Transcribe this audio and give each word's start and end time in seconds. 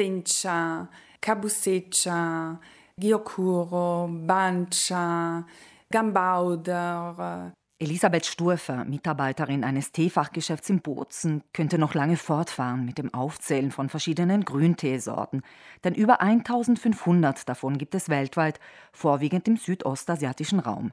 Sencha, 0.00 0.88
Kabusecha, 1.20 2.58
Gyokuro, 2.96 4.08
Bancha, 4.08 5.44
Gambauder. 5.92 7.52
Elisabeth 7.78 8.24
Sturfer, 8.24 8.86
Mitarbeiterin 8.86 9.62
eines 9.62 9.92
Teefachgeschäfts 9.92 10.70
in 10.70 10.80
Bozen, 10.80 11.42
könnte 11.52 11.76
noch 11.76 11.92
lange 11.92 12.16
fortfahren 12.16 12.86
mit 12.86 12.96
dem 12.96 13.12
Aufzählen 13.12 13.70
von 13.70 13.90
verschiedenen 13.90 14.46
Grünteesorten, 14.46 15.42
denn 15.84 15.94
über 15.94 16.22
1500 16.22 17.46
davon 17.46 17.76
gibt 17.76 17.94
es 17.94 18.08
weltweit, 18.08 18.58
vorwiegend 18.92 19.48
im 19.48 19.58
südostasiatischen 19.58 20.60
Raum. 20.60 20.92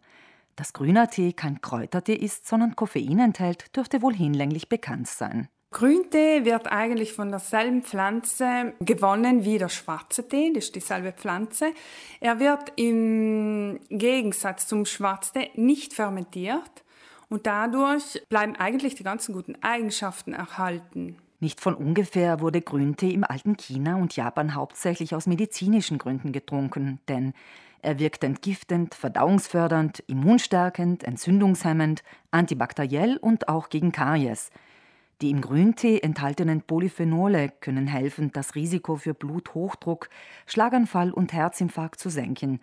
Dass 0.58 0.74
grüner 0.74 1.10
Tee 1.10 1.32
kein 1.32 1.62
Kräutertee 1.62 2.16
ist, 2.16 2.46
sondern 2.46 2.76
Koffein 2.76 3.20
enthält, 3.20 3.74
dürfte 3.74 4.02
wohl 4.02 4.14
hinlänglich 4.14 4.68
bekannt 4.68 5.08
sein. 5.08 5.48
Grüntee 5.72 6.46
wird 6.46 6.72
eigentlich 6.72 7.12
von 7.12 7.30
derselben 7.30 7.84
Pflanze 7.84 8.74
gewonnen 8.80 9.44
wie 9.44 9.58
der 9.58 9.68
schwarze 9.68 10.28
Tee, 10.28 10.54
das 10.54 10.66
ist 10.66 10.76
dieselbe 10.76 11.12
Pflanze. 11.12 11.74
Er 12.22 12.40
wird 12.40 12.72
im 12.78 13.80
Gegensatz 13.90 14.68
zum 14.68 14.86
Schwarztee 14.86 15.52
nicht 15.56 15.94
fermentiert 15.94 16.84
und 17.28 17.46
dadurch 17.46 18.22
bleiben 18.30 18.56
eigentlich 18.56 18.96
die 18.96 19.04
ganzen 19.04 19.34
guten 19.34 19.62
Eigenschaften 19.62 20.34
erhalten. 20.34 21.18
Nicht 21.42 21.60
von 21.60 21.76
ungefähr 21.76 22.40
wurde 22.40 22.62
Grüntee 22.62 23.12
im 23.12 23.26
alten 23.26 23.58
China 23.58 23.98
und 23.98 24.16
Japan 24.16 24.56
hauptsächlich 24.56 25.14
aus 25.14 25.28
medizinischen 25.28 25.98
Gründen 25.98 26.32
getrunken, 26.32 27.00
denn 27.10 27.34
er 27.82 28.00
wirkt 28.00 28.24
entgiftend, 28.24 28.96
verdauungsfördernd, 28.96 30.00
immunstärkend, 30.08 31.04
entzündungshemmend, 31.04 32.04
antibakteriell 32.32 33.18
und 33.18 33.50
auch 33.50 33.68
gegen 33.68 33.92
Karies– 33.92 34.50
die 35.22 35.32
im 35.32 35.42
Grüntee 35.42 36.00
enthaltenen 36.00 36.62
Polyphenole 36.62 37.50
können 37.60 37.88
helfen, 37.88 38.32
das 38.32 38.56
Risiko 38.56 38.98
für 38.98 39.14
Bluthochdruck, 39.14 40.10
Schlaganfall 40.46 41.12
und 41.12 41.34
Herzinfarkt 41.34 42.00
zu 42.00 42.10
senken. 42.10 42.60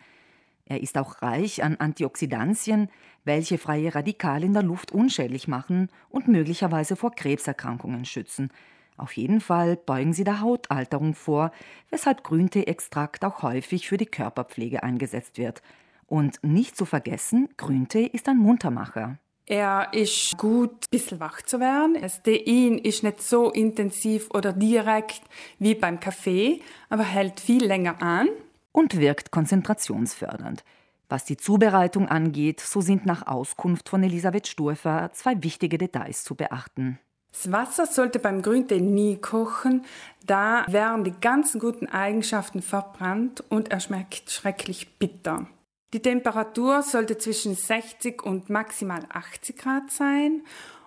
Er 0.66 0.80
ist 0.80 0.96
auch 0.96 1.20
reich 1.20 1.62
an 1.62 1.76
Antioxidantien, 1.76 2.88
welche 3.24 3.59
freie 3.59 3.95
Radikale 3.95 4.46
in 4.46 4.54
der 4.54 4.62
Luft 4.62 4.92
unschädlich 4.92 5.48
machen 5.48 5.90
und 6.09 6.29
möglicherweise 6.29 6.96
vor 6.96 7.14
Krebserkrankungen 7.14 8.04
schützen. 8.04 8.51
Auf 8.96 9.16
jeden 9.16 9.40
Fall 9.40 9.76
beugen 9.76 10.12
sie 10.12 10.24
der 10.24 10.40
Hautalterung 10.40 11.14
vor, 11.14 11.51
weshalb 11.90 12.23
Grünteeextrakt 12.23 13.24
auch 13.24 13.42
häufig 13.42 13.88
für 13.88 13.96
die 13.96 14.07
Körperpflege 14.07 14.82
eingesetzt 14.82 15.36
wird. 15.36 15.62
Und 16.07 16.38
nicht 16.42 16.76
zu 16.76 16.84
vergessen, 16.84 17.48
Grüntee 17.57 18.07
ist 18.07 18.29
ein 18.29 18.38
Muntermacher. 18.38 19.18
Er 19.46 19.92
ist 19.92 20.38
gut, 20.38 20.70
ein 20.70 20.90
bisschen 20.90 21.20
wach 21.20 21.42
zu 21.42 21.60
werden. 21.60 21.98
Das 22.00 22.23
Tein 22.23 22.78
ist 22.78 23.02
nicht 23.02 23.23
so 23.23 23.51
intensiv 23.51 24.30
oder 24.30 24.54
direkt 24.54 25.20
wie 25.59 25.74
beim 25.74 26.01
Kaffee, 26.01 26.62
aber 26.88 27.02
hält 27.02 27.40
viel 27.40 27.64
länger 27.64 28.01
an. 28.01 28.28
Und 28.73 28.98
wirkt 28.98 29.30
konzentrationsfördernd. 29.30 30.64
Was 31.10 31.26
die 31.26 31.36
Zubereitung 31.36 32.09
angeht, 32.09 32.60
so 32.60 32.80
sind 32.80 33.04
nach 33.04 33.26
Auskunft 33.26 33.90
von 33.90 34.02
Elisabeth 34.02 34.48
Sturfer 34.48 35.10
zwei 35.12 35.42
wichtige 35.42 35.76
Details 35.76 36.24
zu 36.24 36.34
beachten. 36.34 36.98
Das 37.30 37.52
Wasser 37.52 37.86
sollte 37.86 38.20
beim 38.20 38.42
Grüntee 38.42 38.80
nie 38.80 39.16
kochen, 39.16 39.84
da 40.24 40.64
werden 40.68 41.04
die 41.04 41.14
ganzen 41.20 41.60
guten 41.60 41.86
Eigenschaften 41.86 42.62
verbrannt 42.62 43.45
und 43.51 43.70
er 43.70 43.80
schmeckt 43.80 44.30
schrecklich 44.30 44.98
bitter. 44.98 45.46
Die 45.95 46.02
Temperatur 46.02 46.82
sollte 46.82 47.18
zwischen 47.18 47.54
60 47.54 48.20
und 48.24 48.50
maximal 48.50 49.06
80 49.10 49.56
Grad 49.56 49.92
sein 49.92 50.42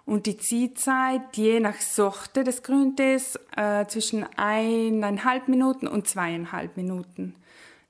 und 0.05 0.25
die 0.25 0.35
Ziehzeit 0.35 1.37
je 1.37 1.61
nach 1.61 1.79
Sorte 1.79 2.43
des 2.43 2.61
Grüntees 2.61 3.39
äh, 3.55 3.85
zwischen 3.85 4.25
eineinhalb 4.35 5.47
Minuten 5.47 5.87
und 5.87 6.09
zweieinhalb 6.09 6.75
Minuten. 6.75 7.35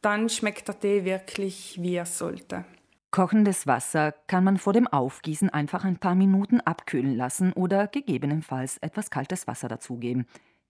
Dann 0.03 0.29
schmeckt 0.29 0.67
der 0.67 0.79
Tee 0.79 1.05
wirklich, 1.05 1.79
wie 1.81 1.95
er 1.95 2.05
sollte. 2.05 2.65
Kochendes 3.09 3.65
Wasser 3.65 4.13
kann 4.27 4.43
man 4.43 4.59
vor 4.59 4.73
dem 4.73 4.85
Aufgießen 4.85 5.49
einfach 5.49 5.85
ein 5.85 5.97
paar 5.97 6.13
Minuten 6.13 6.61
abkühlen 6.61 7.15
lassen 7.15 7.51
oder 7.53 7.87
gegebenenfalls 7.87 8.77
etwas 8.77 9.09
kaltes 9.09 9.47
Wasser 9.47 9.67
dazugeben. 9.67 10.27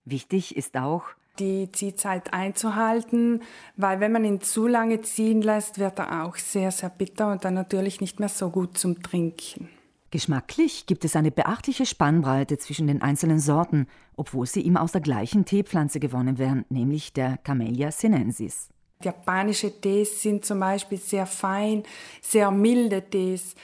Wichtig 0.10 0.56
ist 0.56 0.78
auch, 0.78 1.04
die 1.38 1.70
Ziehzeit 1.74 2.32
einzuhalten, 2.32 3.42
weil 3.76 4.00
wenn 4.00 4.14
man 4.14 4.24
ihn 4.24 4.40
zu 4.40 4.66
lange 4.66 5.02
ziehen 5.02 5.42
lässt, 5.42 5.80
wird 5.80 6.00
er 6.00 6.24
auch 6.24 6.38
sehr, 6.38 6.72
sehr 6.72 6.90
bitter 6.90 7.30
und 7.30 7.44
dann 7.44 7.56
natürlich 7.56 8.00
nicht 8.00 8.22
mehr 8.22 8.30
so 8.30 8.50
gut 8.50 8.78
zum 8.78 9.04
Trinken. 9.04 9.68
Geschmacklich 10.10 10.86
gibt 10.86 11.04
es 11.04 11.18
eine 11.18 11.30
beachtliche 11.30 11.86
Spannbreite 11.86 12.58
zwischen 12.58 12.88
den 12.88 13.02
einzelnen 13.02 13.40
Sorten, 13.40 13.88
obwohl 14.16 14.46
sie 14.46 14.62
immer 14.62 14.82
aus 14.82 14.94
der 14.94 15.02
gleichen 15.02 15.44
Teepflanze 15.44 16.00
gewonnen 16.00 16.38
werden, 16.38 16.64
nämlich 16.70 17.12
der 17.12 17.36
Camellia 17.44 17.92
sinensis. 17.92 18.70
Japanische 19.04 19.82
Tees 19.82 20.22
sind 20.22 20.46
zum 20.46 20.62
Beispiel 20.62 21.00
sehr 21.00 21.26
fein, 21.26 21.84
sehr 22.22 22.50
milde 22.50 23.02
Tees. 23.10 23.56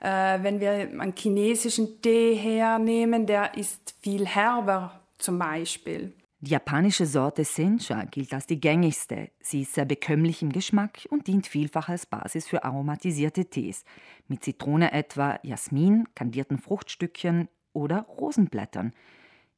Äh, 0.00 0.42
wenn 0.42 0.58
wir 0.58 0.70
einen 0.70 1.14
chinesischen 1.14 2.00
Tee 2.00 2.34
hernehmen, 2.34 3.26
der 3.26 3.58
ist 3.58 3.94
viel 4.00 4.26
herber 4.26 5.01
zum 5.22 5.38
Beispiel. 5.38 6.14
Die 6.40 6.50
japanische 6.50 7.06
Sorte 7.06 7.44
Sencha 7.44 8.04
gilt 8.04 8.34
als 8.34 8.46
die 8.46 8.60
gängigste. 8.60 9.30
Sie 9.40 9.62
ist 9.62 9.74
sehr 9.74 9.84
bekömmlich 9.84 10.42
im 10.42 10.50
Geschmack 10.50 11.06
und 11.08 11.28
dient 11.28 11.46
vielfach 11.46 11.88
als 11.88 12.04
Basis 12.04 12.48
für 12.48 12.64
aromatisierte 12.64 13.44
Tees, 13.44 13.84
mit 14.26 14.42
Zitrone 14.42 14.92
etwa, 14.92 15.38
Jasmin, 15.44 16.08
kandierten 16.16 16.58
Fruchtstückchen 16.58 17.48
oder 17.72 18.00
Rosenblättern. 18.00 18.92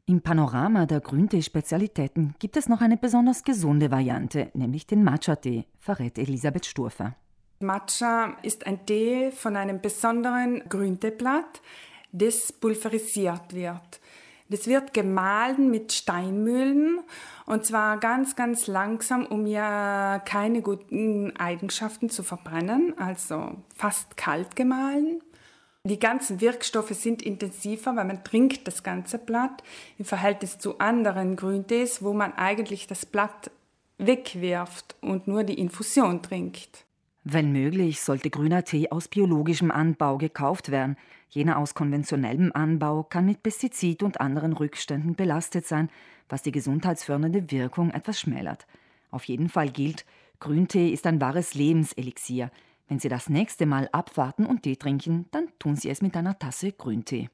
Im 0.05 0.21
Panorama 0.21 0.85
der 0.85 1.01
Grüntee-Spezialitäten 1.01 2.35
gibt 2.39 2.59
es 2.59 2.69
noch 2.69 2.83
eine 2.83 2.99
besonders 2.99 3.45
gesunde 3.45 3.91
Variante, 3.91 4.51
nämlich 4.53 4.87
den 4.87 5.03
Matcha-Tee, 5.03 5.65
verrät 5.79 6.19
Elisabeth 6.19 6.67
Sturfer. 6.67 7.17
Matcha 7.61 8.37
ist 8.43 8.67
ein 8.67 8.85
Tee 8.85 9.31
von 9.31 9.57
einem 9.57 9.81
besonderen 9.81 10.63
Grünteeblatt, 10.69 11.63
das 12.13 12.53
pulverisiert 12.53 13.55
wird. 13.55 14.01
Das 14.55 14.69
wird 14.69 14.95
gemahlen 14.95 15.69
mit 15.69 15.93
Steinmühlen 15.93 17.01
und 17.45 17.67
zwar 17.67 17.99
ganz, 17.99 18.37
ganz 18.37 18.69
langsam, 18.69 19.27
um 19.27 19.49
ja 19.49 20.23
keine 20.25 20.63
guten 20.63 21.37
Eigenschaften 21.37 22.09
zu 22.09 22.23
verbrennen, 22.23 22.97
also 22.97 23.57
fast 23.75 24.17
kalt 24.17 24.55
gemahlen. 24.55 25.25
Die 25.83 25.99
ganzen 25.99 26.41
Wirkstoffe 26.41 26.91
sind 26.91 27.21
intensiver, 27.21 27.97
weil 27.97 28.05
man 28.05 28.23
trinkt 28.23 28.69
das 28.69 28.85
ganze 28.85 29.19
Blatt 29.19 29.65
im 29.99 30.05
Verhältnis 30.05 30.61
zu 30.61 30.79
anderen 30.79 31.35
Grüntees, 31.35 32.05
wo 32.05 32.13
man 32.13 32.33
eigentlich 32.35 32.87
das 32.87 33.07
Blatt 33.07 33.51
wegwirft 33.99 34.95
und 35.01 35.27
nur 35.27 35.43
die 35.43 35.59
Infusion 35.59 36.23
trinkt. 36.23 36.84
Wenn 37.27 37.53
möglich, 37.53 38.03
sollte 38.03 38.29
grüner 38.29 38.65
Tee 38.65 38.91
aus 38.91 39.09
biologischem 39.09 39.71
Anbau 39.71 40.19
gekauft 40.19 40.71
werden. 40.71 40.97
Jener 41.31 41.57
aus 41.57 41.73
konventionellem 41.73 42.53
Anbau 42.53 43.03
kann 43.03 43.25
mit 43.25 43.43
Pestizid 43.43 44.03
und 44.03 44.21
anderen 44.21 44.53
Rückständen 44.53 45.17
belastet 45.17 45.67
sein, 45.67 45.89
was 46.29 46.43
die 46.43 46.53
gesundheitsfördernde 46.53 47.51
Wirkung 47.51 47.91
etwas 47.91 48.21
schmälert. 48.21 48.67
Auf 49.11 49.25
jeden 49.25 49.49
Fall 49.49 49.71
gilt, 49.71 50.05
Grüntee 50.39 50.91
ist 50.91 51.07
ein 51.07 51.19
wahres 51.19 51.55
Lebenselixier. 51.55 52.51
Wenn 52.89 52.99
Sie 52.99 53.09
das 53.09 53.31
nächste 53.31 53.65
Mal 53.65 53.89
abwarten 53.91 54.45
und 54.45 54.65
Tee 54.65 54.77
trinken, 54.77 55.25
dann 55.31 55.49
tun 55.59 55.77
Sie 55.77 55.89
es 55.89 56.03
mit 56.03 56.15
einer 56.19 56.39
Tasse 56.39 56.73
Grüntee. 56.73 57.31